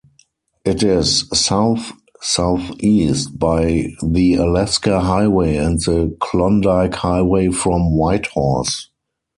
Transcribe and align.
It 0.65 0.81
is 0.81 1.29
south-southeast 1.31 3.37
by 3.37 3.89
the 4.01 4.33
Alaska 4.33 4.99
Highway 4.99 5.57
and 5.57 5.79
the 5.79 6.17
Klondike 6.19 6.95
Highway 6.95 7.49
from 7.49 7.95
Whitehorse. 7.95 8.89